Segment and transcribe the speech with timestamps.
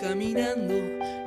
[0.00, 0.74] caminando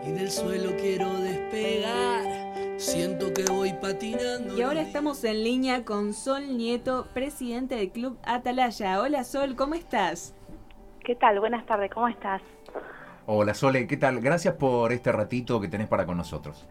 [0.07, 2.41] y del suelo quiero despegar.
[2.77, 4.57] Siento que voy patinando.
[4.57, 8.99] Y ahora estamos en línea con Sol Nieto, presidente del Club Atalaya.
[9.01, 10.33] Hola Sol, ¿cómo estás?
[11.03, 11.39] ¿Qué tal?
[11.39, 12.41] Buenas tardes, ¿cómo estás?
[13.27, 14.19] Hola Sole, ¿qué tal?
[14.19, 16.65] Gracias por este ratito que tenés para con nosotros.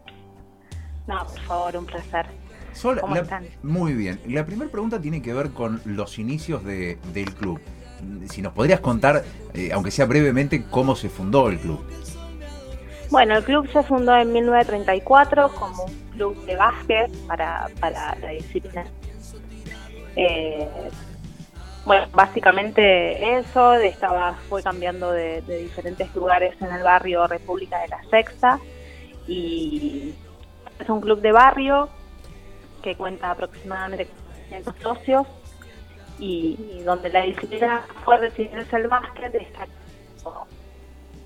[1.07, 2.27] No, por favor, un placer.
[2.73, 3.47] Sol, ¿Cómo la- están?
[3.63, 4.21] Muy bien.
[4.29, 7.61] La primera pregunta tiene que ver con los inicios de- del club.
[8.29, 11.85] Si nos podrías contar, eh, aunque sea brevemente, cómo se fundó el club.
[13.11, 18.29] Bueno, el club se fundó en 1934 como un club de básquet para, para la
[18.29, 18.85] disciplina.
[20.17, 20.69] Eh,
[21.85, 27.89] bueno, básicamente eso, estaba, fue cambiando de, de diferentes lugares en el barrio República de
[27.89, 28.61] la Sexta
[29.27, 30.15] y
[30.79, 31.89] es un club de barrio
[32.83, 35.27] que cuenta aproximadamente con 500 socios
[36.21, 39.67] y, y donde la disciplina fuerte si es el básquet está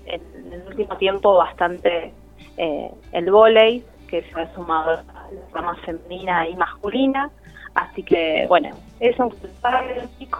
[0.05, 2.13] en el último tiempo bastante
[2.57, 7.29] eh, el vóley que se ha sumado a la rama femenina y masculina.
[7.73, 10.39] Así que bueno es un padre, chico,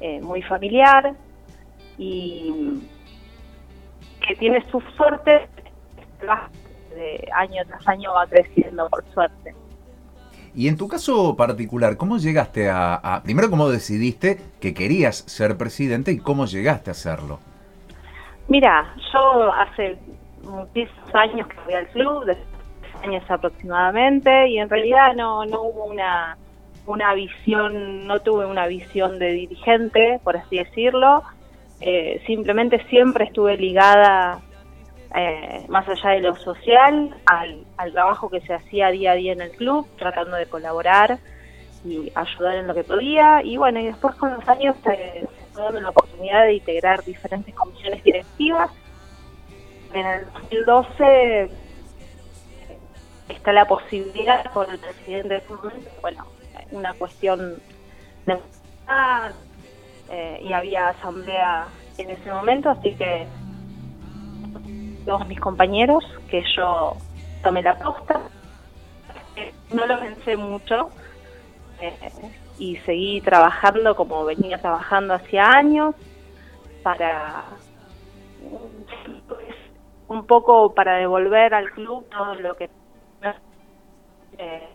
[0.00, 1.14] eh, muy familiar
[1.98, 2.80] y
[4.26, 5.48] que tiene su suerte
[6.94, 9.54] de año tras año va creciendo por suerte
[10.54, 16.12] Y en tu caso particular, ¿cómo llegaste a, Primero, ¿cómo decidiste que querías ser presidente
[16.12, 17.38] y cómo llegaste a serlo?
[18.48, 19.96] Mira, yo hace
[20.42, 22.36] muchísimos años que voy al club, de
[23.02, 26.36] años aproximadamente, y en realidad no, no hubo una,
[26.86, 31.22] una visión, no tuve una visión de dirigente, por así decirlo.
[31.80, 34.40] Eh, simplemente siempre estuve ligada,
[35.14, 39.42] eh, más allá de lo social, al, trabajo que se hacía día a día en
[39.42, 41.18] el club, tratando de colaborar
[41.84, 43.42] y ayudar en lo que podía.
[43.42, 47.54] Y bueno, y después con los años se, fue dando la oportunidad de integrar diferentes
[47.54, 48.70] comisiones directivas.
[49.92, 51.50] En el 2012
[53.28, 56.26] está la posibilidad con el presidente de ese momento, bueno,
[56.70, 57.56] una cuestión
[58.26, 58.38] de
[60.10, 61.66] eh, y había asamblea
[61.98, 63.26] en ese momento, así que
[65.04, 66.96] todos mis compañeros que yo
[67.42, 68.20] tomé la posta,
[69.72, 70.90] no lo pensé mucho
[71.80, 72.10] eh,
[72.58, 75.94] y seguí trabajando como venía trabajando hacía años
[76.82, 77.44] para
[80.08, 82.68] un poco para devolver al club todo lo que
[84.38, 84.68] eh,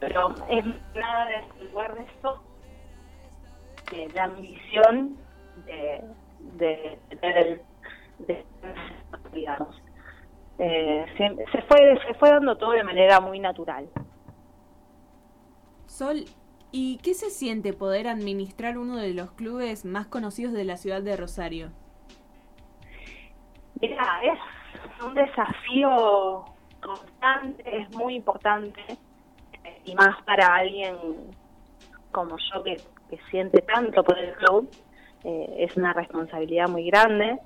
[0.00, 2.06] pero es nada de lugar de
[3.96, 5.16] de la ambición
[5.66, 6.02] de
[6.58, 7.60] de el
[8.18, 8.44] de,
[9.32, 9.82] digamos
[10.58, 13.88] eh, se, se fue se fue dando todo de manera muy natural
[15.86, 16.24] Sol,
[16.70, 21.02] ¿y qué se siente poder administrar uno de los clubes más conocidos de la ciudad
[21.02, 21.70] de Rosario?
[23.80, 24.38] Mira, es
[25.04, 26.44] un desafío
[26.80, 28.80] constante, es muy importante,
[29.64, 30.96] eh, y más para alguien
[32.10, 32.76] como yo que,
[33.10, 34.70] que siente tanto por el club,
[35.24, 37.38] eh, es una responsabilidad muy grande.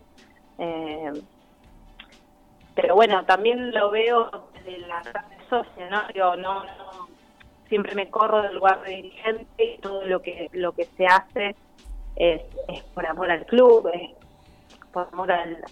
[0.58, 1.12] eh,
[2.76, 6.02] pero bueno, también lo veo desde la parte socia, ¿no?
[6.12, 7.08] Digo, no, no,
[7.68, 11.56] siempre me corro del lugar de dirigente y todo lo que lo que se hace
[12.16, 14.10] es, es por amor al club, es
[14.92, 15.64] por amor al,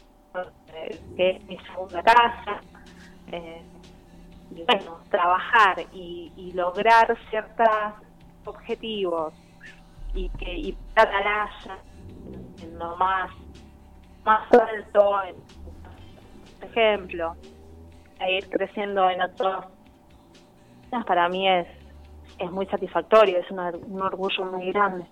[1.16, 2.60] que es mi segunda casa.
[3.30, 3.62] eh,
[4.56, 7.68] y bueno, trabajar y, y lograr ciertos
[8.44, 9.34] objetivos
[10.14, 10.76] y que y
[12.62, 13.30] en lo más
[14.24, 15.36] más alto, en,
[16.64, 17.36] ejemplo,
[18.20, 19.66] e ir creciendo en otros,
[21.06, 21.66] para mí es
[22.38, 25.06] es muy satisfactorio, es un orgullo muy grande.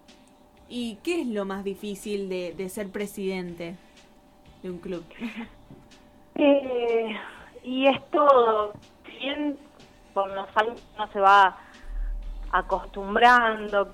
[0.68, 3.76] ¿Y qué es lo más difícil de, de ser presidente
[4.62, 5.04] de un club?
[6.34, 7.14] Eh,
[7.62, 8.72] y es todo,
[9.04, 9.58] si bien
[10.14, 11.58] con los años uno se va
[12.50, 13.92] acostumbrando,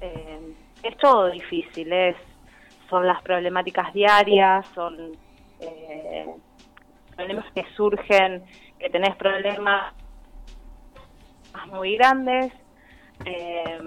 [0.00, 2.16] eh, es todo difícil, es,
[2.90, 5.12] son las problemáticas diarias, son
[5.60, 6.34] eh,
[7.16, 8.44] problemas que surgen,
[8.78, 9.94] que tenés problemas
[11.70, 12.52] muy grandes,
[13.24, 13.80] eh,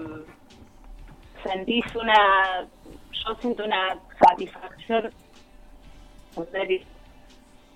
[1.42, 2.66] sentís una,
[3.12, 5.10] yo siento una satisfacción
[6.34, 6.82] poder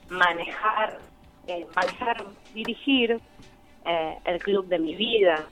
[0.08, 0.98] manejar,
[1.46, 3.20] eh, manejar, dirigir
[3.84, 5.46] eh, el club de mi vida.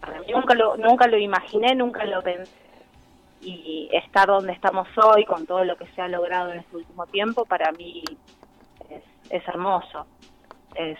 [0.00, 2.52] Para mí nunca lo, nunca lo imaginé, nunca lo pensé.
[3.40, 7.06] Y estar donde estamos hoy, con todo lo que se ha logrado en este último
[7.06, 8.02] tiempo, para mí
[9.30, 10.06] es, hermoso.
[10.74, 10.98] Es,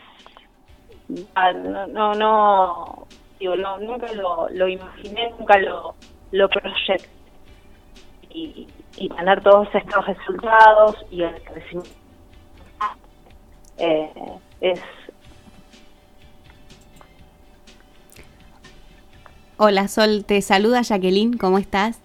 [1.35, 3.07] ah, no, no, no,
[3.39, 5.95] digo, no, nunca lo, lo imaginé, nunca lo,
[6.33, 7.09] lo proyecté.
[8.31, 8.67] y,
[8.97, 11.91] y tener todos estos resultados y el crecimiento
[13.79, 14.11] eh,
[14.61, 14.81] es
[19.57, 22.01] Hola Sol, te saluda Jacqueline, ¿cómo estás?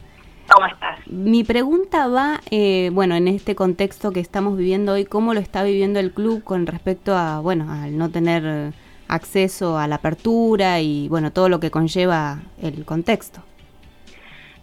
[1.10, 5.64] Mi pregunta va, eh, bueno, en este contexto que estamos viviendo hoy, ¿cómo lo está
[5.64, 8.74] viviendo el club con respecto a, bueno, al no tener
[9.08, 13.42] acceso a la apertura y, bueno, todo lo que conlleva el contexto?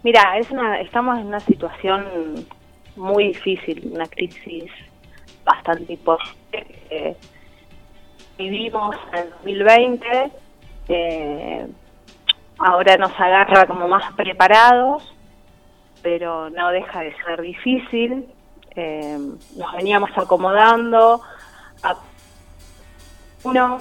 [0.03, 2.05] Mira, es una, estamos en una situación
[2.95, 4.71] muy difícil, una crisis
[5.43, 6.65] bastante importante.
[6.89, 7.17] Eh,
[8.37, 10.31] vivimos en 2020,
[10.87, 11.67] eh,
[12.57, 15.13] ahora nos agarra como más preparados,
[16.01, 18.27] pero no deja de ser difícil.
[18.75, 19.17] Eh,
[19.55, 21.21] nos veníamos acomodando,
[23.43, 23.79] uno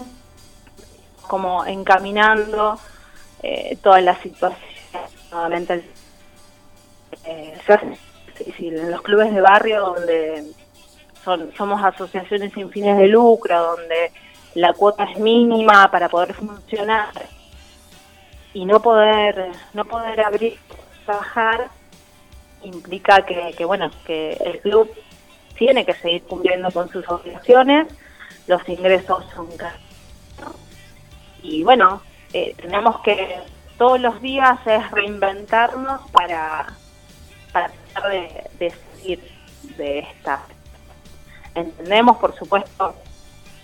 [1.26, 2.78] como encaminando
[3.42, 4.60] eh, toda la situación.
[5.30, 5.84] Nuevamente,
[7.24, 7.58] eh,
[8.58, 10.44] en los clubes de barrio donde
[11.24, 14.12] son, somos asociaciones sin fines de lucro, donde
[14.54, 17.08] la cuota es mínima para poder funcionar
[18.54, 20.58] y no poder no poder abrir
[21.04, 21.68] trabajar
[22.62, 24.90] implica que, que bueno que el club
[25.56, 27.86] tiene que seguir cumpliendo con sus obligaciones
[28.46, 29.80] los ingresos son caros
[31.42, 33.40] y bueno eh, tenemos que
[33.78, 36.66] todos los días es reinventarnos para
[37.52, 39.36] para tratar de, de salir
[39.76, 40.42] de esta.
[41.54, 42.94] Entendemos por supuesto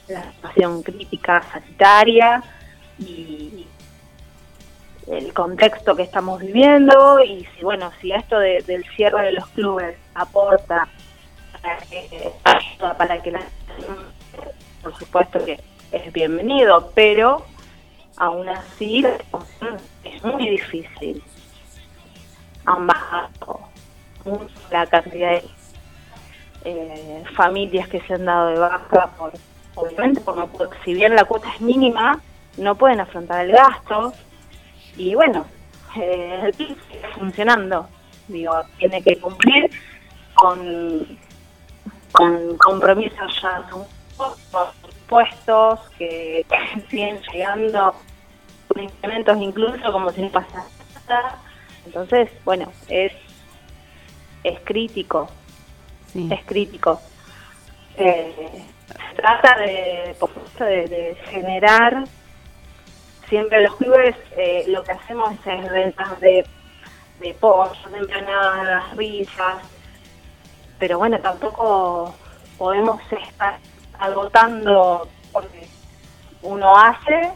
[0.09, 2.43] la situación crítica sanitaria
[2.99, 3.67] y
[5.07, 9.47] el contexto que estamos viviendo y si bueno si esto de, del cierre de los
[9.49, 10.89] clubes aporta
[11.61, 12.33] para que,
[12.97, 13.41] para que la
[14.83, 15.61] por supuesto que
[15.91, 17.45] es bienvenido pero
[18.17, 19.05] aún así
[20.05, 21.23] es muy difícil.
[22.65, 23.61] Han bajado
[24.25, 25.45] mucho la cantidad de
[26.65, 29.33] eh, familias que se han dado de baja por
[29.75, 30.49] obviamente por
[30.85, 32.21] si bien la cuota es mínima
[32.57, 34.13] no pueden afrontar el gasto
[34.97, 35.47] y bueno,
[35.97, 37.89] eh, el PIB sigue funcionando,
[38.29, 39.71] digo, tiene que cumplir
[40.35, 41.19] con,
[42.13, 43.65] con compromisos ya
[45.09, 46.47] puestos que
[46.91, 47.95] siguen llegando
[48.69, 50.65] con incrementos incluso como si no pasara
[51.09, 51.39] nada.
[51.85, 53.13] Entonces, bueno, es
[54.45, 55.29] es crítico,
[56.15, 57.01] es crítico.
[57.97, 60.17] Eh, se trata de,
[60.59, 62.05] de, de generar
[63.33, 66.45] siempre los clubes eh, lo que hacemos es ventas de,
[67.19, 69.57] de de empanadas, risas,
[70.79, 72.15] pero bueno, tampoco
[72.59, 73.59] podemos estar
[73.99, 75.67] agotando porque
[76.43, 77.33] uno hace,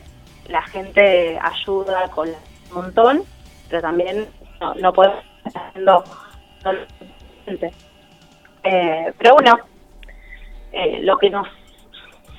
[0.49, 3.23] la gente ayuda con un montón,
[3.71, 4.29] pero también
[4.61, 6.05] no, no podemos estar haciendo
[8.65, 9.59] eh, pero bueno,
[10.73, 11.49] eh, lo que nos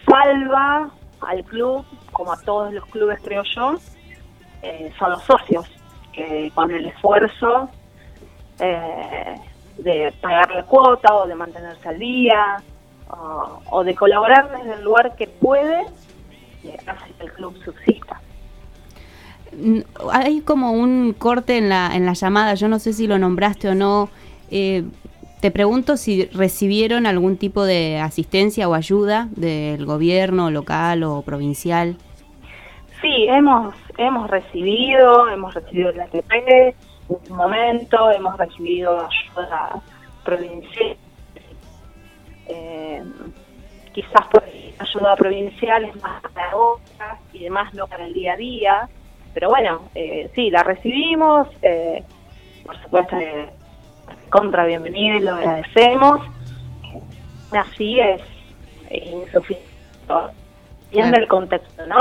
[0.08, 1.84] salva al club,
[2.18, 3.76] como a todos los clubes creo yo,
[4.64, 5.68] eh, son los socios,
[6.12, 7.70] que con el esfuerzo
[8.60, 9.36] eh,
[9.78, 12.58] de pagar la cuota o de mantenerse al día
[13.70, 15.86] o, de colaborar desde el lugar que puede,
[16.88, 18.20] hace que el club subsista.
[20.12, 23.70] Hay como un corte en la, en la llamada, yo no sé si lo nombraste
[23.70, 24.10] o no.
[24.50, 24.86] Eh,
[25.40, 31.96] te pregunto si recibieron algún tipo de asistencia o ayuda del gobierno local o provincial.
[33.02, 39.82] Sí, hemos hemos recibido, hemos recibido el ATP en su momento, hemos recibido ayuda
[40.24, 40.98] provincial.
[42.48, 43.04] Eh,
[43.94, 44.44] quizás por
[44.80, 48.90] ayuda provincial es más para otras y demás no para el día a día,
[49.34, 52.04] pero bueno, eh, sí, la recibimos, eh,
[52.66, 53.18] por supuesto
[54.30, 56.22] contra bienvenido y lo agradecemos.
[57.52, 58.22] Así es,
[58.92, 59.66] insuficiente,
[60.92, 61.98] viendo el contexto, ¿no?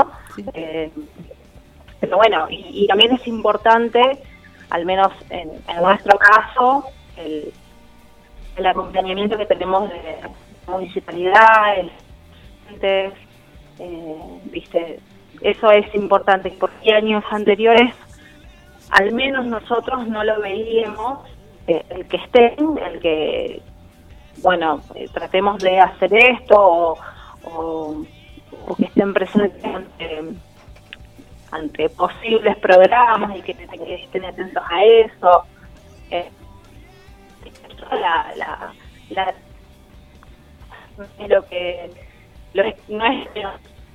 [0.53, 0.91] Eh,
[1.99, 4.01] pero bueno, y, también es importante,
[4.69, 5.49] al menos en,
[5.81, 6.85] nuestro caso,
[7.17, 7.51] el,
[8.55, 11.91] el, acompañamiento que tenemos de la municipalidad, el
[13.79, 14.99] eh, viste,
[15.41, 17.93] eso es importante porque años anteriores,
[18.91, 21.19] al menos nosotros no lo veíamos
[21.67, 23.61] eh, el que estén, el que,
[24.41, 26.97] bueno, eh, tratemos de hacer esto
[27.43, 28.03] o,
[28.75, 29.63] que estén presentes
[31.51, 35.43] ante, posibles programas y que, estén atentos a eso.
[36.11, 36.29] Eh,
[37.91, 38.73] la, la,
[39.09, 39.33] la,
[41.27, 41.89] lo que
[42.53, 43.43] lo, no es que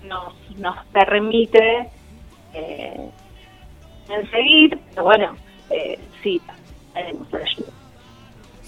[0.07, 1.89] nos, nos, permite
[2.55, 3.11] eh,
[4.31, 5.37] seguir, pero bueno,
[5.71, 6.41] eh, sí,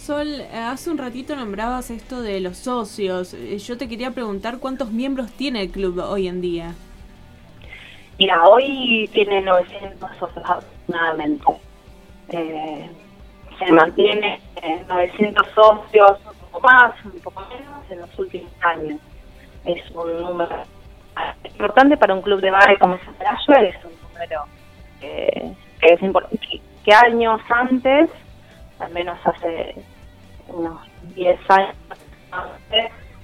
[0.04, 3.32] Sol, hace un ratito nombrabas esto de los socios.
[3.32, 6.74] Eh, Yo te quería preguntar cuántos miembros tiene el club hoy en día.
[8.18, 11.52] Mira, hoy tiene 900 socios aproximadamente.
[12.28, 12.90] Eh,
[13.58, 19.00] se mantiene eh, 900 socios, un poco más, un poco menos, en los últimos años.
[19.64, 20.64] Es un número
[21.44, 24.44] importante para un club de barrio como Zapalayo, es un número
[25.00, 26.60] eh, que es importante.
[26.84, 28.10] Que años antes,
[28.78, 29.74] al menos hace
[30.54, 30.80] unos
[31.14, 31.74] 10 años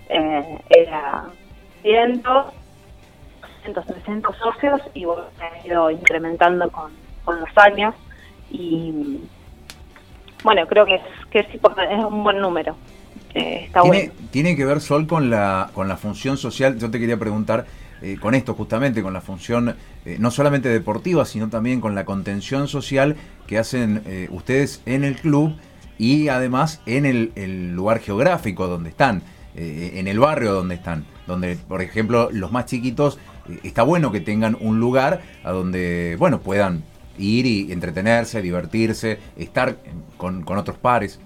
[0.09, 1.25] eh, era
[1.83, 6.93] 100, 200, 300 socios y bueno, se ha ido incrementando con,
[7.25, 7.95] con los años
[8.51, 9.21] y
[10.43, 12.77] bueno, creo que es, que es, importante, es un buen número.
[13.35, 14.13] Eh, está ¿Tiene, bueno.
[14.31, 16.79] tiene que ver, Sol, con la, con la función social.
[16.79, 17.67] Yo te quería preguntar
[18.03, 22.05] eh, con esto justamente, con la función eh, no solamente deportiva, sino también con la
[22.05, 25.57] contención social que hacen ustedes en el club
[26.01, 29.21] y además en el, el lugar geográfico donde están,
[29.55, 33.19] eh, en el barrio donde están, donde, por ejemplo, los más chiquitos,
[33.51, 36.85] eh, está bueno que tengan un lugar a donde, bueno, puedan
[37.19, 39.77] ir y entretenerse, divertirse, estar
[40.17, 41.21] con, con otros pares.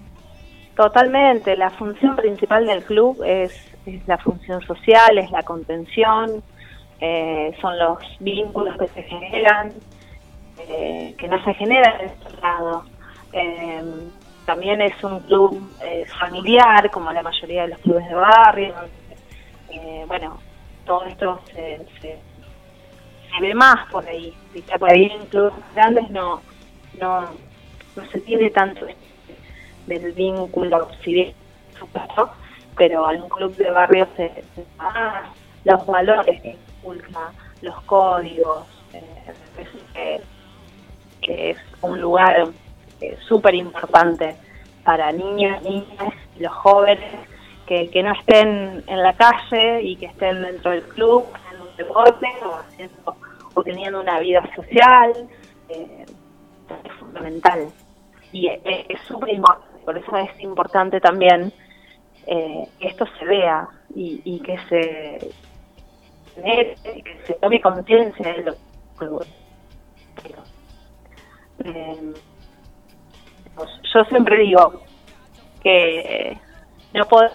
[0.75, 3.53] Totalmente, la función principal del club es,
[4.07, 6.43] la función social, es la contención,
[6.99, 9.71] eh, son los vínculos que se generan,
[10.57, 12.83] que no se generan en otro lado.
[13.31, 13.81] Eh,
[14.45, 18.73] también es un club eh, familiar, como la mayoría de los clubes de barrio.
[19.69, 20.39] Eh, bueno,
[20.85, 22.19] todo esto se, se,
[23.41, 24.33] ve más por ahí.
[24.53, 24.77] ¿viste?
[24.77, 26.41] Por ahí en clubes grandes no,
[26.99, 27.21] no,
[27.95, 28.85] no se tiene tanto
[29.87, 31.33] del vínculo civil,
[31.71, 32.29] por supuesto,
[32.77, 35.23] pero un club de barrio se, se ah,
[35.63, 38.65] los valores que inculca, los códigos,
[39.95, 40.21] eh,
[41.21, 42.47] que es un lugar
[43.01, 44.35] eh, súper importante
[44.83, 45.83] para niñas y
[46.39, 47.03] los jóvenes
[47.65, 51.77] que, que no estén en la calle y que estén dentro del club, haciendo un
[51.77, 53.15] deporte o, haciendo,
[53.53, 55.27] o teniendo una vida social,
[55.69, 56.05] eh,
[56.83, 57.67] es fundamental.
[58.31, 61.53] Y es súper importante, por eso es importante también
[62.27, 65.31] eh, que esto se vea y, y que se
[66.35, 69.19] que se tome conciencia de lo
[70.19, 70.35] que
[71.63, 72.13] eh,
[73.93, 74.81] yo siempre digo
[75.61, 76.37] que
[76.93, 77.33] no podés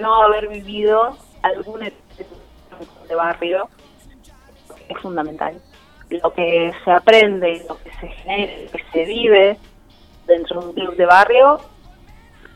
[0.00, 1.90] no haber vivido alguna
[3.08, 3.68] de barrio
[4.88, 5.60] es fundamental
[6.10, 9.58] lo que se aprende, lo que se genera, lo que se vive
[10.26, 11.60] dentro de un club de barrio,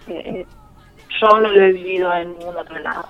[0.07, 0.47] eh,
[1.21, 3.09] yo no lo he vivido en ningún otro lado.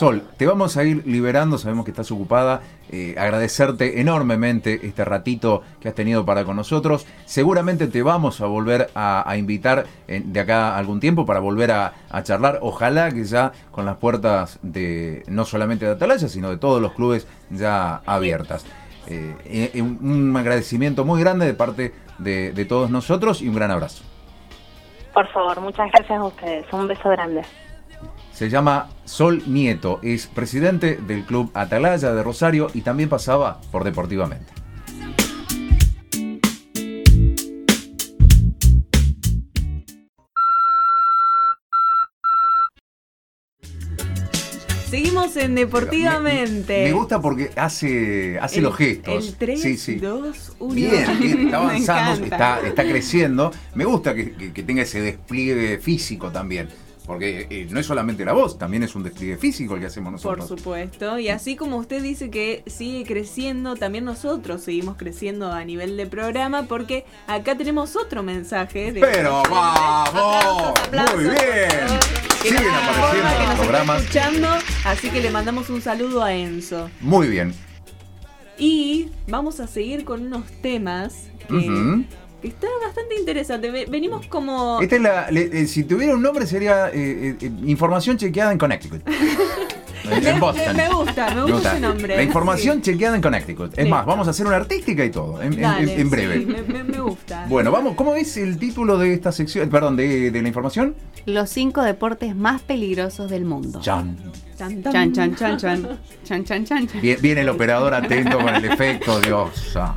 [0.00, 2.62] Sol, te vamos a ir liberando, sabemos que estás ocupada.
[2.90, 7.06] eh, agradecerte enormemente este ratito que has tenido para con nosotros.
[7.26, 11.92] Seguramente te vamos a volver a, invitar de acá algún tiempo para volver a,
[12.22, 12.60] charlar.
[12.62, 16.94] Ojalá que ya con las puertas de no solamente de Atalaya, sino de todos los
[16.94, 18.64] clubes ya abiertas.
[19.06, 24.02] Eh, eh, un, agradecimiento muy grande de parte de todos nosotros y un gran abrazo.
[25.12, 26.64] Por favor, muchas gracias a ustedes.
[26.72, 27.42] Un beso grande.
[28.40, 33.84] Se llama Sol Nieto, es presidente del Club Atalaya de Rosario y también pasaba por
[33.84, 34.50] Deportivamente.
[44.88, 46.78] Seguimos en Deportivamente.
[46.78, 49.28] Me, me gusta porque hace, hace El- los gestos.
[49.28, 49.94] El 3, sí, sí.
[49.96, 50.74] 2, 1.
[50.74, 53.52] Bien, bien, está avanzando, está, está creciendo.
[53.74, 56.68] Me gusta que, que- que tenga ese despliegue físico también.
[57.06, 60.20] Porque eh, no es solamente la voz, también es un despliegue físico el que hacemos
[60.22, 60.60] Por nosotros.
[60.60, 61.18] supuesto.
[61.18, 66.06] Y así como usted dice que sigue creciendo, también nosotros seguimos creciendo a nivel de
[66.06, 68.92] programa porque acá tenemos otro mensaje.
[68.92, 71.70] De Pero vamos, aplausos, muy bien.
[72.42, 74.00] Siguen apareciendo que nos está programas.
[74.02, 74.48] escuchando,
[74.84, 76.90] así que le mandamos un saludo a Enzo.
[77.00, 77.52] Muy bien.
[78.58, 82.04] Y vamos a seguir con unos temas que, Ujú.
[82.40, 83.70] Que está bastante interesante.
[83.70, 84.80] Ve- Venimos como...
[84.80, 88.52] Esta es la, le- eh, si tuviera un nombre sería eh, eh, eh, información chequeada
[88.52, 89.02] en Connecticut.
[90.12, 90.76] En- Boston.
[90.76, 92.16] me gusta, me gusta ese nombre.
[92.16, 92.82] La información Sí.
[92.92, 93.78] chequeada en Connecticut.
[93.78, 93.90] Es Sí.
[93.90, 96.34] más, vamos a hacer una artística y todo, en, en- Dale, en- en breve.
[96.38, 97.46] sí, me, gusta.
[97.48, 99.68] Bueno, vamos, ¿cómo es el título de esta sección?
[99.70, 100.94] Perdón, de, de la información.
[101.26, 103.80] Los cinco deportes más peligrosos del mundo.
[103.80, 104.16] Chan.
[104.58, 105.58] Chan, chan, chan, chan.
[105.58, 106.88] Chan, chan, chan, chan.
[107.00, 109.96] Viene, viene el operador atento con el efecto, diosa.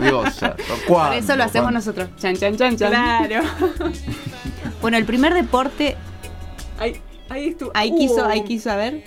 [0.00, 0.54] Diosa.
[0.86, 2.08] Por eso lo hacemos nosotros.
[2.16, 2.90] Chan, chan, chan, chan.
[2.92, 3.42] Claro.
[4.80, 5.96] Bueno, el primer deporte,
[6.78, 7.70] Ahí, ahí estuvo.
[7.74, 9.02] ahí Uh, quiso, ahí quiso, a ver.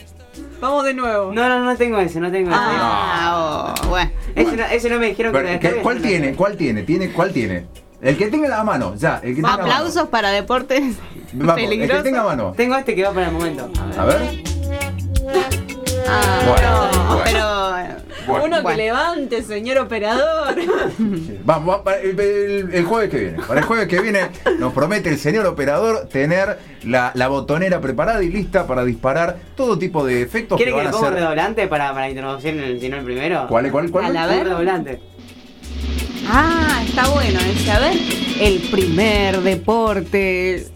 [0.59, 1.31] Vamos de nuevo.
[1.33, 2.59] No, no, no tengo ese, no tengo ese.
[2.61, 4.11] Ah, oh, bueno.
[4.35, 6.33] Ese, no, ese no me dijeron que lo Pero, descargue, ¿qué- ¿Cuál tiene?
[6.33, 6.83] ¿Cuál tiene?
[6.83, 7.11] ¿Tiene?
[7.11, 7.65] ¿Cuál tiene?
[8.01, 9.15] El que tenga la mano, ya.
[9.23, 10.97] El que tenga Aplausos para deportes mano.
[11.33, 12.03] Vamos, el que peligrosos.
[12.03, 12.53] tenga mano.
[12.55, 13.69] Tengo este que va para el momento.
[13.97, 14.43] A ver.
[16.07, 18.45] Ah, Bueno, pero, Bueno.
[18.45, 20.55] Uno que levante, señor operador.
[21.45, 23.37] Vamos, va- para el, el- el jueves que viene.
[23.47, 24.19] Para el jueves que viene
[24.59, 29.77] nos promete el señor operador tener la, la botonera preparada y lista para disparar todo
[29.79, 31.13] tipo de efectos que ¿Quiere que a ponga un ser.
[31.21, 33.47] redoblante para, para la introducción, el- si no el primero?
[33.47, 33.71] ¿Cuál es?
[33.71, 33.89] ¿Cuál?
[33.91, 34.05] cuál?
[34.05, 34.43] A la ver.
[34.45, 34.99] redoblante.
[36.29, 37.71] Ah, está bueno ese.
[37.71, 37.93] A ver,
[38.41, 40.67] el primer deporte.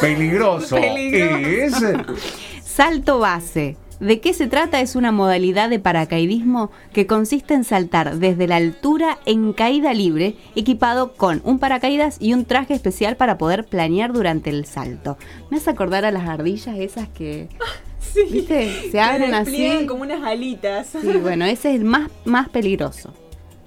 [0.00, 0.76] Peligroso.
[0.80, 1.86] Peligroso.
[1.88, 2.64] Es.
[2.64, 3.76] Salto base.
[4.02, 4.80] ¿De qué se trata?
[4.80, 10.34] Es una modalidad de paracaidismo que consiste en saltar desde la altura en caída libre,
[10.56, 15.18] equipado con un paracaídas y un traje especial para poder planear durante el salto.
[15.50, 17.48] Me hace acordar a las ardillas esas que,
[18.00, 18.22] Sí.
[18.28, 18.90] ¿viste?
[18.90, 19.86] Se abren así.
[19.86, 20.88] como unas alitas.
[21.00, 23.14] Sí, bueno, ese es el más, más peligroso.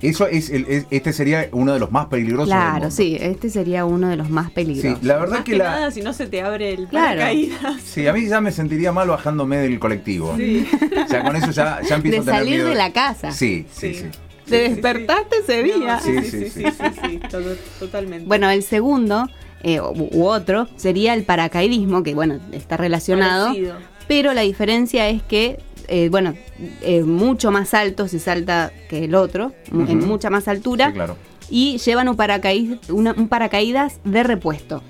[0.01, 2.49] Eso es, el- es- este sería uno de los más peligrosos.
[2.49, 2.91] del Claro, mundo.
[2.91, 5.03] sí, este sería uno de los más Sí, peligrosos.
[5.03, 5.63] la verdad Más que que la.
[5.71, 7.07] nada si no se te abre el Claro.
[7.19, 7.81] paracaídas.
[7.81, 10.35] Sí, a mí ya me sentiría mal bajándome del colectivo.
[10.37, 10.67] Sí.
[11.03, 12.69] O sea, con eso ya, ya empiezo de a tener salir miedo.
[12.69, 13.31] de la casa.
[13.31, 14.05] Sí, sí, sí.
[14.45, 14.51] Sí.
[14.51, 15.77] De despertarte ese día.
[15.77, 16.63] No, Sí, sí, sí, sí, sí.
[16.63, 16.71] sí,
[17.01, 18.27] sí, sí, totalmente.
[18.27, 19.27] Bueno, el segundo
[19.63, 23.75] eh, u u otro sería el paracaidismo, que bueno, está relacionado, Parecido.
[24.07, 26.33] pero la diferencia es que, eh, bueno,
[26.81, 31.17] eh, mucho más alto se salta que el otro, en mucha más altura, Sí, claro.
[31.49, 34.81] y llevan un, paracaídas, una- un paracaídas de repuesto.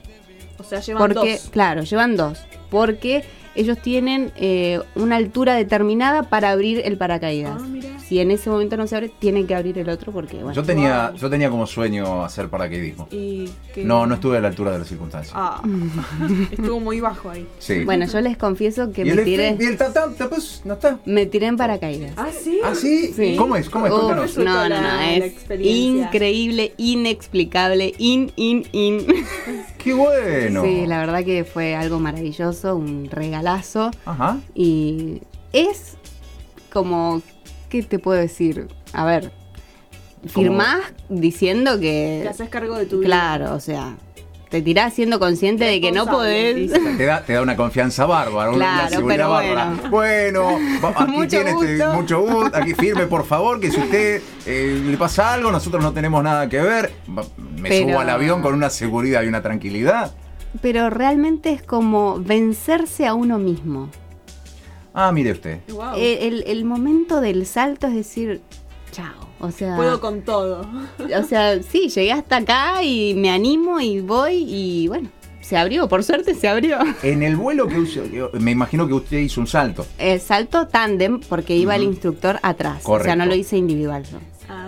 [0.58, 1.50] O sea, llevan Porque, dos.
[1.52, 3.24] claro, llevan dos, porque
[3.56, 7.62] ellos tienen eh, una altura determinada para abrir el paracaídas.
[7.62, 7.68] Ah.
[8.08, 10.54] Si en ese momento no se abre, tienen que abrir el otro porque, bueno.
[10.54, 11.18] Yo tenía, Wow.
[11.20, 13.08] yo tenía como sueño hacer paracaidismo.
[13.12, 15.34] Y No, no estuve a la altura de las circunstancias.
[15.36, 15.62] Ah,
[16.52, 17.48] estuvo muy bajo ahí.
[17.60, 17.84] Sí.
[17.84, 21.00] Bueno, yo les confieso que me tiré, y el tatán, pues, no está.
[21.06, 22.14] me tiré en paracaídas.
[22.18, 22.60] Ah, sí.
[22.64, 23.12] ¿Ah, sí?
[23.16, 23.36] Sí.
[23.38, 23.70] ¿Cómo es?
[23.70, 23.92] ¿Cómo es?
[23.94, 24.38] Uf, Cuéntanos.
[24.38, 26.06] no, no, no, es experiencia.
[26.06, 29.06] increíble, inexplicable, in, in, in.
[29.78, 30.64] ¡Qué bueno!
[30.64, 33.92] Sí, la verdad que fue algo maravilloso, un regalazo.
[34.06, 34.40] Ajá.
[34.54, 35.22] Y
[35.54, 35.96] es
[36.74, 37.22] como,
[37.70, 38.68] ¿qué te puedo decir?
[38.94, 39.32] A ver,
[40.28, 42.28] firmás diciendo Te que...
[42.30, 43.08] haces cargo de tu vida.
[43.08, 43.96] Claro, o sea,
[44.50, 46.72] te tirás siendo consciente de que no podés...
[46.98, 49.90] Te da, te da una confianza bárbara, una Claro, seguridad pero bárbara.
[49.90, 50.44] Bueno,
[50.84, 51.94] va- aquí Mucho tiene este- gusto.
[51.94, 52.58] mucho gusto.
[52.58, 56.48] Aquí firme, por favor, que si usted eh, le pasa algo, nosotros no tenemos nada
[56.50, 56.94] que ver.
[57.08, 60.14] Me Pero- subo al avión con una seguridad y una tranquilidad.
[60.62, 63.90] Pero realmente es como vencerse a uno mismo.
[64.96, 65.60] Ah, mire usted.
[65.70, 65.96] Wow.
[65.98, 68.42] Eh, El, el momento del salto es decir,
[68.92, 69.14] chao.
[69.40, 70.66] O sea, Puedo con todo.
[71.00, 75.10] o sea, sí, llegué hasta acá y me animo y voy y bueno,
[75.42, 76.80] se abrió, por suerte se abrió.
[77.04, 79.86] En el vuelo que usó, yo- me imagino que usted hizo un salto.
[79.98, 82.78] El salto tándem porque iba el instructor atrás.
[82.78, 83.16] O sea, Correcto.
[83.18, 84.18] no lo hice individual yo.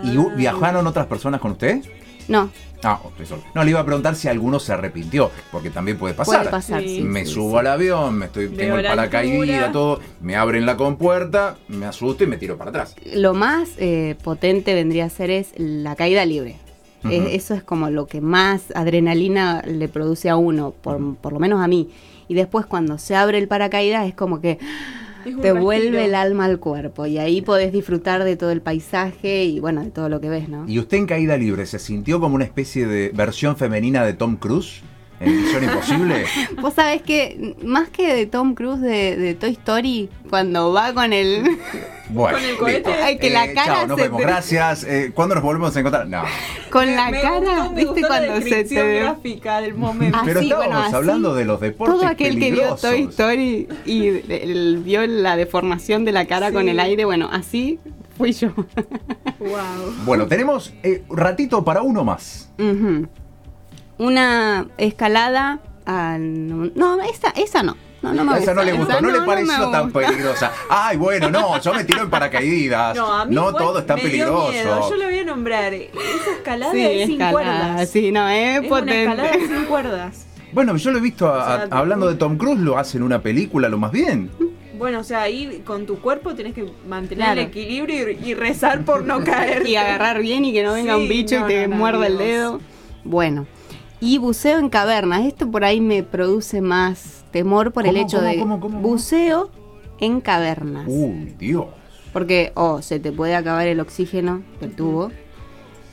[0.04, 1.80] ¿Y viajaron otras personas con usted?
[2.28, 2.50] No,
[2.82, 3.42] Ah, eso.
[3.54, 6.40] No, le iba a preguntar si alguno se arrepintió, porque también puede pasar.
[6.40, 6.82] puede pasar.
[6.82, 7.02] Sí.
[7.02, 7.58] me sí, subo sí.
[7.58, 11.86] al avión, me estoy, Veo tengo el la paracaídas, todo, me abren la compuerta, me
[11.86, 12.94] asusto y me tiro para atrás.
[13.14, 16.56] Lo más eh, potente vendría a ser es la caída libre.
[17.08, 21.38] Eh, eso es como lo que más adrenalina le produce a uno, por, por lo
[21.38, 21.90] menos a mí.
[22.26, 24.58] Y después cuando se abre el paracaídas es como que
[25.24, 29.60] te vuelve el alma al cuerpo y ahí podés disfrutar de todo el paisaje y
[29.60, 30.64] bueno, de todo lo que ves, ¿no?
[30.68, 34.36] ¿Y usted en caída libre se sintió como una especie de versión femenina de Tom
[34.36, 34.82] Cruise
[35.20, 36.24] en Misión Imposible?
[36.60, 41.12] Vos sabés que más que de Tom Cruise de, de Toy Story, cuando va con
[41.12, 41.58] el...
[42.10, 42.90] Bueno, Con el cohete.
[42.90, 44.82] Ay, que la Eh, cara chao, nos se vemos, te- gracias.
[44.84, 46.08] Eh, ¿Cuándo nos volvemos a encontrar?
[46.08, 46.22] No.
[46.70, 48.00] con Me- la me cara, gustó, me ¿viste?
[48.00, 49.00] la Cuando se te ve...
[49.00, 50.16] gráfica del momento.
[50.18, 52.76] Ah, Pero estábamos bueno, así, hablando de los deportes Todo aquel que vio.
[52.76, 56.54] Toy Story y el- vio la deformación de la cara Sí.
[56.54, 57.78] con el aire, bueno, así
[58.16, 58.52] fui yo.
[59.38, 59.92] Wow.
[60.06, 62.50] Bueno, tenemos eh, un ratito para uno más.
[62.58, 63.06] Ujú.
[63.98, 66.74] Una escalada al...
[66.76, 67.76] No, esa, esa no.
[68.00, 70.52] No, no me Esa no le gustó, Esa no, le pareció tan peligrosa.
[70.70, 72.96] Ay, bueno, no, yo me tiro en paracaídas.
[72.96, 74.52] No, a mí no igual todo es tan peligroso.
[74.52, 74.88] miedo.
[74.90, 75.74] Yo lo voy a nombrar.
[75.74, 77.32] Esa escalada Sí, es sin escalada,
[77.72, 77.90] cuerdas.
[77.90, 79.02] sí, no, es, es una potente.
[79.02, 80.26] escalada sin cuerdas.
[80.52, 82.98] Bueno, yo lo he visto, a- a- O sea, hablando de Tom Cruise, lo hace
[82.98, 84.30] en una película, lo más bien.
[84.78, 87.40] Bueno, o sea, ahí con tu cuerpo tenés que mantener Claro.
[87.40, 89.66] el equilibrio y, y rezar por no caer.
[89.66, 91.76] y agarrar bien y que no venga Sí, un bicho no, y te no, no,
[91.80, 92.60] muerda el dedo.
[93.02, 93.46] Bueno,
[94.00, 95.24] y buceo en cavernas.
[95.26, 98.80] Esto por ahí me produce más temor por el ¿Cómo, hecho cómo, de cómo, cómo?
[98.80, 99.50] buceo
[100.00, 100.84] en cavernas.
[100.88, 101.66] Uy, Dios.
[102.12, 105.10] Porque o se te puede acabar el oxígeno del tubo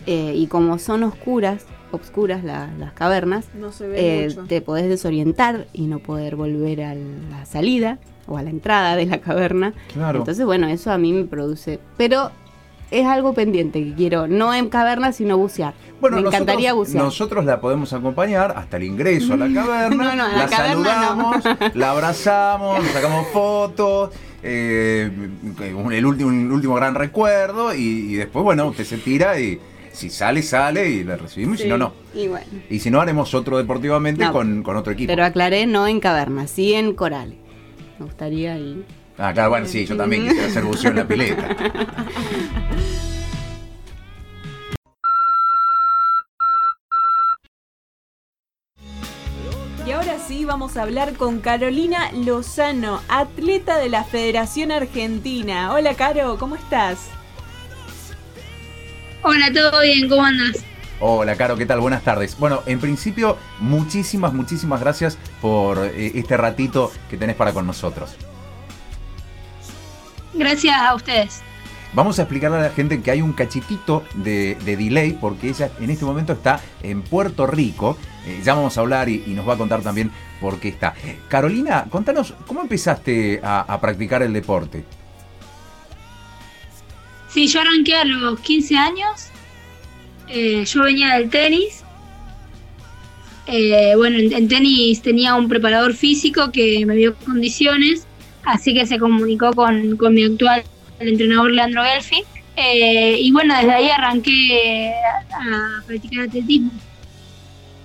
[0.05, 4.43] eh, y como son oscuras, obscuras la- las cavernas, No se ve eh, mucho.
[4.47, 9.05] te podés desorientar y no poder volver a la salida o a la entrada de
[9.07, 9.73] la caverna.
[9.93, 10.19] Claro.
[10.19, 11.79] Entonces, bueno, eso a mí me produce.
[11.97, 12.31] Pero
[12.91, 15.73] es algo pendiente que quiero, no en caverna, sino bucear.
[16.01, 17.03] Bueno, Me nosotros, encantaría bucear.
[17.03, 20.15] nosotros la podemos acompañar hasta el ingreso a la caverna.
[20.15, 21.41] No, no, la la caverna no.
[21.41, 21.43] saludamos,
[21.75, 24.11] la abrazamos, sacamos fotos.
[24.43, 25.09] eh,
[25.91, 27.73] el último, último gran recuerdo.
[27.73, 27.79] Y,
[28.11, 29.59] y después, bueno, usted se tira y
[29.91, 31.59] si sale, sale y la recibimos.
[31.59, 31.93] Y si no, no.
[32.13, 32.45] Y bueno.
[32.69, 34.33] Y si no, haremos otro deportivamente No.
[34.33, 35.07] con, con otro equipo.
[35.07, 37.37] Pero aclaré, no en caverna, sí en corales.
[37.97, 38.83] Me gustaría ir.
[39.17, 41.55] Ah, claro, bueno, sí, yo también quisiera hacer buceo en la pileta.
[49.85, 55.71] Y ahora sí vamos a hablar con Carolina Lozano, atleta de la Federación Argentina.
[55.73, 57.09] Hola Caro, ¿cómo estás?
[59.21, 60.09] Hola, ¿todo bien?
[60.09, 60.63] ¿Cómo andas?
[60.99, 61.79] Hola, Caro, ¿qué tal?
[61.79, 62.37] Buenas tardes.
[62.37, 68.15] Bueno, en principio, muchísimas, muchísimas gracias por eh, este ratito que tenés para con nosotros.
[70.35, 71.41] Gracias a ustedes.
[71.93, 75.71] Vamos a explicarle a la gente que hay un cachitito de, de delay porque ella
[75.79, 77.97] en este momento está en Puerto Rico.
[78.25, 80.93] Eh, ya vamos a hablar y, y nos va a contar también por qué está.
[81.29, 84.83] Carolina, contanos, ¿cómo empezaste a, a practicar el deporte?
[87.29, 89.27] Sí, yo arranqué a los 15 años.
[90.27, 91.83] Eh, yo venía del tenis.
[93.47, 98.07] Eh, bueno, en, en tenis tenía un preparador físico que me vio condiciones,
[98.45, 100.63] así que se comunicó con, con mi actual
[100.99, 102.23] entrenador Leandro Gelfi.
[102.57, 104.93] Eh, y bueno, desde ahí arranqué
[105.31, 106.71] a, a practicar atletismo.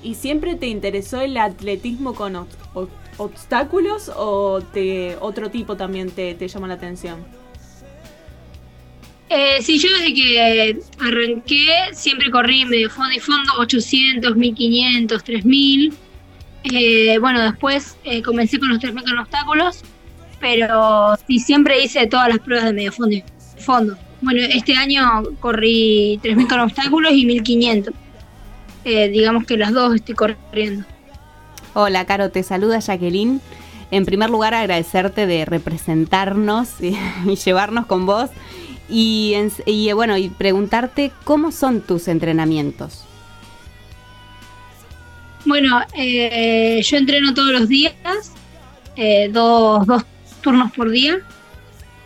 [0.02, 6.10] ¿Y siempre te interesó el atletismo con ob- ob- obstáculos o te, otro tipo también
[6.10, 7.18] te, te llamó la atención?
[9.28, 15.92] Eh, sí, yo desde que arranqué siempre corrí medio fondo y fondo, 800, 1500, 3000.
[16.64, 19.82] Eh, bueno, después eh, comencé con los 3000 con obstáculos,
[20.40, 23.96] pero sí siempre hice todas las pruebas de medio fondo.
[24.22, 27.94] Bueno, este año corrí 3000 con obstáculos y 1500.
[28.84, 30.84] Eh, digamos que las dos estoy corriendo.
[31.74, 33.40] Hola, Caro, te saluda Jacqueline.
[33.90, 38.30] En primer lugar, agradecerte de representarnos y, y llevarnos con vos.
[38.88, 43.04] Y, en- y, eh, bueno, y preguntarte cómo son tus entrenamientos.
[45.46, 47.94] Bueno, eh, yo entreno todos los días,
[48.96, 50.04] eh, dos, dos
[50.40, 51.20] turnos por día.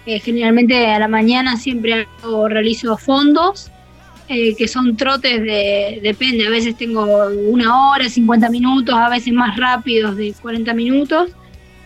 [0.07, 3.71] Eh, generalmente a la mañana siempre hago, realizo fondos,
[4.29, 7.07] eh, que son trotes de, depende, a veces tengo
[7.49, 11.31] una hora, 50 minutos, a veces más rápidos de 40 minutos,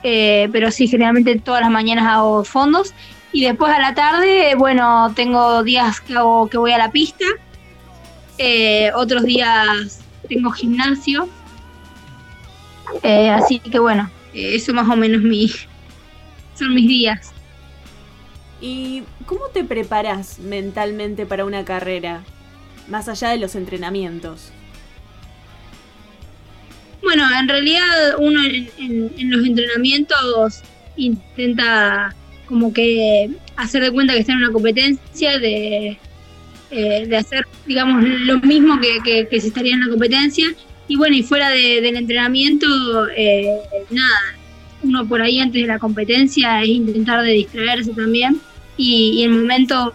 [0.03, 2.93] eh, pero sí, generalmente todas las mañanas hago fondos.
[3.31, 7.25] Y después a la tarde, bueno, tengo días que, hago, que voy a la pista,
[8.97, 11.29] otros días tengo gimnasio.
[13.03, 15.51] Así que bueno, eso más o menos mi,
[16.59, 17.33] son mis días.
[18.61, 22.25] ¿Y cómo te preparas mentalmente para una carrera?
[22.89, 24.51] Más allá de los entrenamientos.
[27.03, 30.63] Bueno, en realidad uno en, en- en los entrenamientos
[30.97, 32.15] intenta
[32.47, 35.99] como que hacer de cuenta que está en una competencia, de,
[36.71, 40.47] eh, de hacer, digamos, lo mismo que, que, que se estaría en la competencia.
[40.89, 42.67] Y bueno, y fuera de- del entrenamiento,
[43.17, 43.59] eh,
[43.91, 44.38] nada,
[44.83, 48.41] uno por ahí antes de la competencia es intentar de distraerse también.
[48.77, 49.93] Y, y en momentos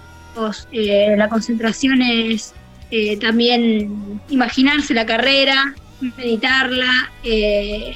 [0.72, 2.54] eh, la concentración es
[2.92, 5.74] eh, también imaginarse la carrera,
[6.18, 7.94] meditarla, eh,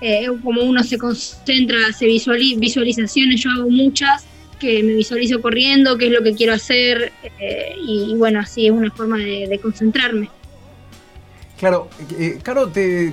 [0.00, 4.26] eh, como uno se concentra, se visualiza, visualizaciones, yo hago muchas,
[4.60, 8.72] que me visualizo corriendo, qué es lo que quiero hacer, eh, y, bueno, así es
[8.72, 10.28] una forma de concentrarme.
[11.58, 11.88] Claro,
[12.18, 13.12] eh, Caro, te, eh,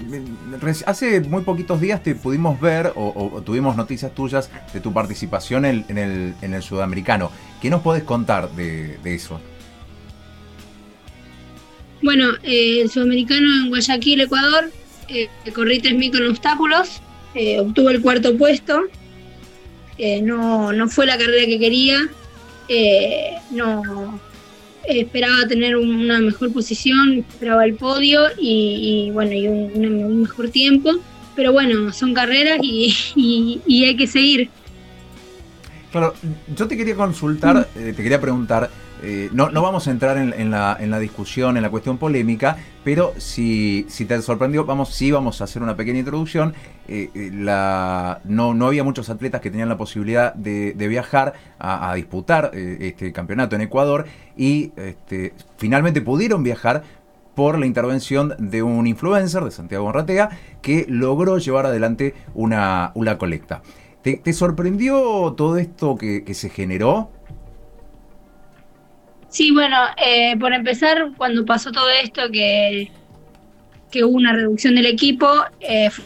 [0.88, 5.86] hace muy poquitos días te pudimos ver o, tuvimos noticias tuyas de tu participación en,
[5.97, 7.32] el, en el sudamericano.
[7.62, 9.39] ¿Qué nos podés contar de, eso?
[12.01, 14.71] Bueno, eh, el sudamericano en Guayaquil, Ecuador,
[15.08, 17.01] eh, corrí 3.000 con obstáculos,
[17.36, 18.82] eh, obtuve el cuarto puesto,
[20.23, 21.99] no, no fue la carrera que quería,
[23.51, 24.19] no
[24.88, 30.91] esperaba tener una mejor posición, esperaba el podio y, y, bueno, y un, mejor tiempo,
[31.36, 34.50] pero bueno, son carreras y, y- y hay que seguir.
[35.91, 36.13] Claro,
[36.56, 38.70] yo te quería consultar, eh, te quería preguntar,
[39.03, 42.57] eh, no, no vamos a entrar en, la, en la discusión, en la cuestión polémica,
[42.83, 46.53] pero si, te sorprendió, vamos, sí vamos a hacer una pequeña introducción.
[46.87, 52.51] Eh, eh, no, no había muchos atletas que tenían la posibilidad de, viajar a, disputar
[52.53, 56.83] este campeonato en Ecuador y este, finalmente pudieron viajar
[57.33, 60.29] por la intervención de un influencer de Santiago Morratea
[60.61, 63.61] que logró llevar adelante una, una colecta.
[64.01, 67.09] ¿Te, sorprendió todo esto que se generó?
[69.32, 72.91] Sí, bueno, eh, por empezar, cuando pasó todo esto, que,
[73.89, 75.26] que hubo una reducción del equipo,
[75.62, 76.04] eh, fue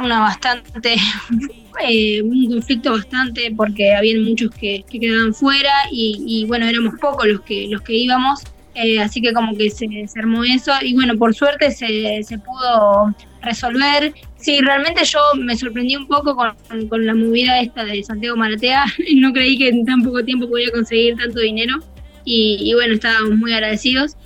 [0.00, 0.94] una bastante,
[1.82, 6.94] eh, un conflicto bastante, porque habían muchos que, que quedaban fuera y, y, bueno, éramos
[7.00, 8.44] pocos los que, los que íbamos,
[8.76, 12.38] eh, así que como que se, se armó eso y bueno, por suerte se, se
[12.38, 14.14] pudo resolver.
[14.36, 18.84] Sí, realmente yo me sorprendí un poco con, con la movida esta de Santiago Maratea,
[19.16, 21.80] no creí que en tan poco tiempo podía conseguir tanto dinero
[22.24, 24.16] y, bueno, estábamos muy agradecidos.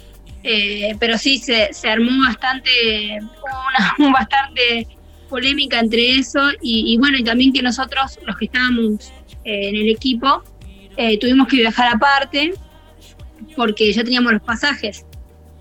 [0.45, 4.89] Eh, pero sí, se, se armó bastante, una, un bastante
[5.29, 9.13] polémica entre eso y, bueno, y también que nosotros, los que estábamos
[9.45, 10.43] eh, en el equipo,
[10.97, 12.53] eh, tuvimos que viajar aparte
[13.57, 15.07] porque ya teníamos los pasajes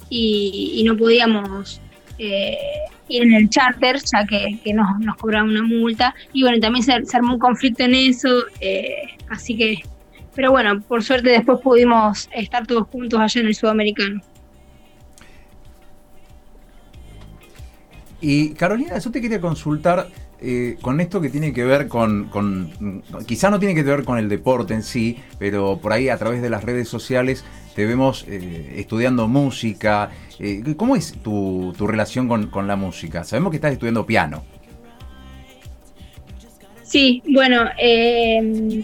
[0.10, 1.80] y, no podíamos
[2.17, 6.94] ir en el charter ya que, nos, nos cobraban una multa y bueno, también se,
[7.15, 8.44] armó un conflicto en eso,
[9.30, 9.84] así que,
[10.36, 14.22] pero bueno, por suerte después pudimos estar todos juntos allá en el sudamericano.
[18.20, 20.08] Y Carolina, yo te quería consultar
[20.39, 24.17] eh, con esto que tiene que ver con, con- quizá no tiene que ver con
[24.20, 27.44] el deporte en sí, pero por ahí a través de las redes sociales
[27.76, 30.12] te vemos eh, estudiando música.
[30.39, 33.24] Eh, ¿Cómo es tu, tu relación con, con la música?
[33.24, 34.44] Sabemos que estás estudiando piano.
[36.84, 38.84] Sí, bueno, eh,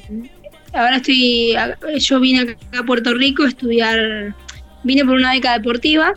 [0.77, 1.55] ahora estoy,
[1.99, 4.35] yo vine acá a Puerto Rico a estudiar,
[4.83, 6.13] vine por una beca deportiva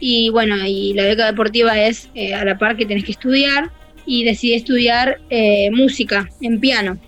[0.00, 3.70] y bueno, y la beca deportiva es eh, a la par que tenés que estudiar
[4.04, 6.98] y decidí estudiar eh, música en piano.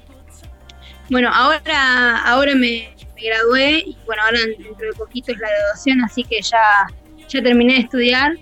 [1.10, 2.90] Bueno, ahora, ahora me,
[3.22, 6.86] gradué y bueno, ahora dentro de poquito es la graduación, así que ya,
[7.28, 8.32] ya terminé de estudiar.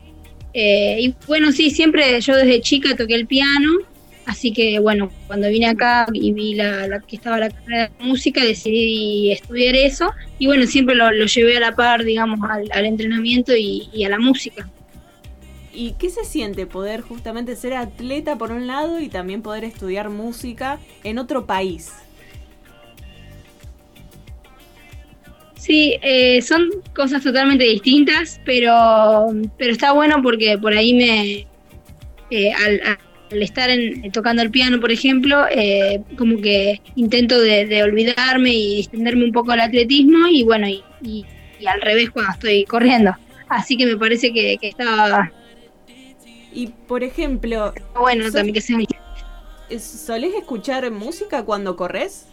[0.55, 3.71] Eh, y bueno, sí, siempre yo desde chica toqué el piano
[4.27, 8.05] Así que bueno, cuando vine acá y vi la, la- que estaba la carrera de
[8.05, 10.11] música, decidí estudiar eso.
[10.39, 14.05] Y bueno, siempre lo, lo llevé a la par, digamos, al, al entrenamiento y, y
[14.05, 14.69] a la música.
[15.71, 20.11] ¿Y qué se siente poder justamente ser atleta por un lado y también poder estudiar
[20.11, 22.07] música en otro país?
[25.55, 31.49] Sí, eh, son cosas totalmente distintas, pero, pero está bueno porque por ahí me,
[32.31, 32.99] eh, al,
[33.31, 38.53] al estar en- tocando el piano, por ejemplo, eh, como que intento de, de olvidarme
[38.53, 41.25] y distenderme un poco al atletismo y bueno, y, y-
[41.59, 43.13] y al revés cuando estoy corriendo.
[43.49, 45.33] Así que me parece que, que está
[46.53, 48.79] Y por ejemplo, bueno también que sea
[49.71, 52.27] ¿es- ¿solés escuchar música cuando corres?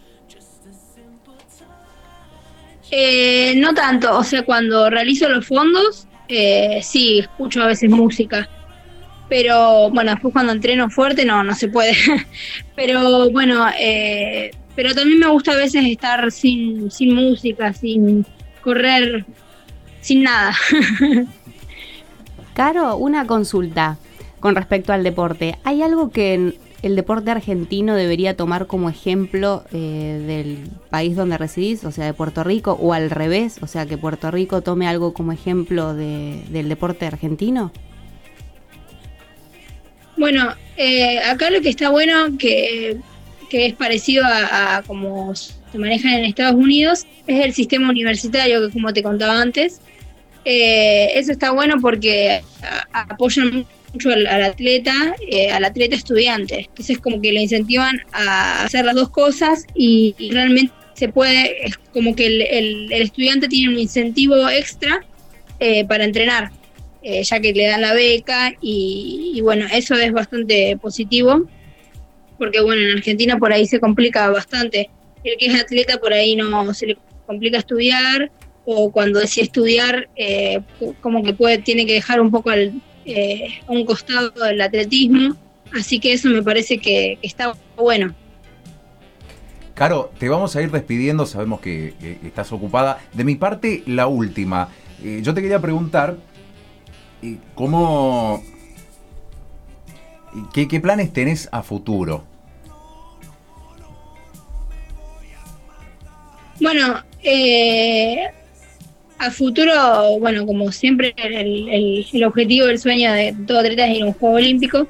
[2.92, 8.48] Eh, no tanto, o sea, cuando realizo los fondos, eh, sí, escucho a veces música.
[9.34, 11.96] Pero bueno, después cuando entreno fuerte no, no se puede.
[12.76, 18.28] pero bueno, eh, pero también me gusta a veces estar sin, sin música, sin
[18.62, 19.26] correr,
[20.02, 20.54] sin nada.
[22.54, 23.98] Caro, una consulta
[24.40, 25.58] con respecto al deporte.
[25.64, 31.86] ¿Hay algo que el deporte argentino debería tomar como ejemplo eh, del país donde residís,
[31.86, 35.12] o sea, de Puerto Rico, o al revés, o sea, que Puerto Rico tome algo
[35.16, 37.72] como ejemplo de- del deporte argentino?
[40.24, 42.96] Bueno, eh, acá lo que está bueno, que,
[43.52, 48.72] es parecido a, a como se maneja en Estados Unidos, es el sistema universitario, que
[48.72, 49.82] como te contaba antes.
[50.46, 52.42] Eh, eso está bueno porque
[52.94, 56.68] apoyan mucho al, atleta, eh, al atleta estudiante.
[56.70, 61.78] Entonces como que le incentivan a hacer las dos cosas y, realmente se puede, es
[61.92, 65.06] como que el, estudiante tiene un incentivo extra
[65.90, 66.50] para entrenar
[67.04, 71.46] eh, ya que le dan la beca y, bueno, eso es bastante positivo,
[72.38, 74.90] porque bueno, en Argentina por ahí se complica bastante.
[75.24, 78.32] El que es atleta por ahí no se le complica estudiar
[78.66, 80.62] o cuando decide estudiar eh,
[81.02, 85.36] como que puede tiene que dejar un poco eh, a un costado del atletismo,
[85.74, 88.16] así que eso me parece que, está bueno.
[89.74, 93.00] Caro, te vamos a ir despidiendo, sabemos que, estás ocupada.
[93.12, 94.70] De mi parte, la última.
[95.04, 96.16] Yo te quería preguntar,
[97.56, 98.44] ¿cómo...
[100.54, 102.24] ¿Qué, planes tenés a futuro?
[106.60, 108.18] Bueno, eh,
[109.20, 113.98] a futuro, bueno, como siempre, el, el- el objetivo, el sueño de todo atleta es
[113.98, 114.88] ir a un Juego Olímpico.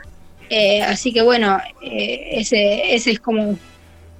[0.49, 3.57] Eh, así que bueno, eh, ese, ese es como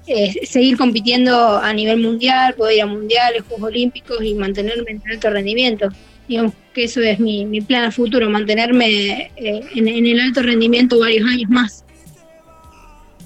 [0.08, 5.02] eh, seguir compitiendo a nivel mundial, poder ir a mundiales, Juegos Olímpicos y mantenerme en
[5.12, 5.90] alto rendimiento.
[6.28, 11.30] Digamos que eso es mi, mi plan futuro, mantenerme eh, en, el alto rendimiento varios
[11.30, 11.86] años más.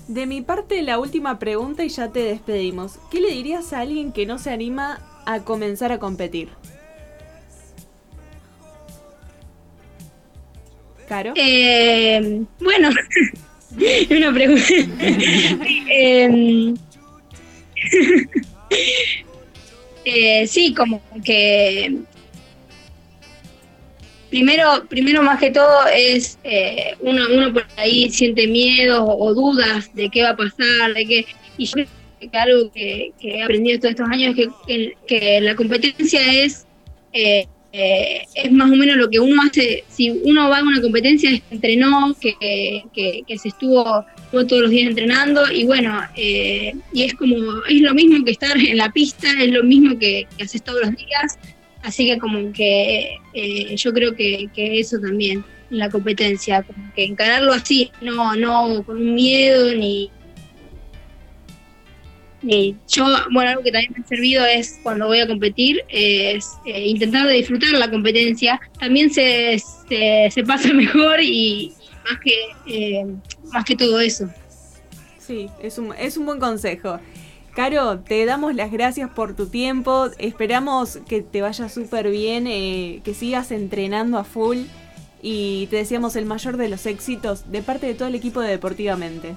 [0.07, 2.99] De mi parte, la última pregunta y ya te despedimos.
[3.11, 6.49] ¿Qué le dirías a alguien que no se anima a comenzar a competir?
[11.07, 11.33] Caro.
[11.35, 12.89] Eh, bueno,
[14.09, 14.63] una pregunta.
[15.89, 16.75] Em,
[20.05, 22.01] eh, sí, como que
[24.29, 29.93] primero, primero más que todo es eh, uno, uno por ahí siente miedo o, dudas
[29.93, 31.25] de qué va a pasar, de qué
[31.57, 31.87] y yo creo
[32.19, 36.65] que algo que, he aprendido todos estos años es que, que la competencia es
[37.13, 40.81] eh, eh, es más o menos lo que uno hace, si uno va a una
[40.81, 42.33] competencia, es que entrenó, que,
[42.93, 47.35] que, se estuvo, todos los días entrenando y bueno, eh, y es como,
[47.69, 50.95] es lo mismo que estar en la pista, es lo mismo que, haces todos los
[50.95, 51.37] días,
[51.87, 57.53] así que como que eh, yo creo que, eso también, la competencia, como que encararlo
[57.53, 60.11] así, no, no con un miedo ni,
[62.87, 66.87] yo, bueno, algo que también me ha servido es cuando voy a competir, es eh,
[66.87, 68.59] intentar de disfrutar la competencia.
[68.79, 69.57] También se,
[69.89, 71.73] se, pasa mejor y
[72.03, 72.33] más que,
[72.67, 73.05] eh,
[73.51, 74.29] más que todo eso.
[75.17, 76.99] Sí, es un, es un buen consejo.
[77.57, 80.09] Caro, te damos las gracias por tu tiempo.
[80.19, 84.59] Esperamos que te vaya súper bien, eh, que sigas entrenando a full
[85.23, 88.49] y te deseamos el mayor de los éxitos de parte de todo el equipo de
[88.49, 89.33] Deportivamente.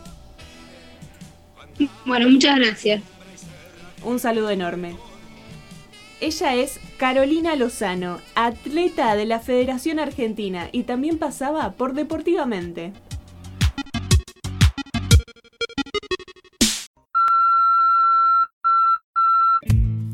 [2.04, 3.02] Bueno, muchas gracias.
[4.04, 4.96] Un saludo enorme.
[6.20, 12.92] Ella es Carolina Lozano, atleta de la Federación Argentina y también pasaba por Deportivamente.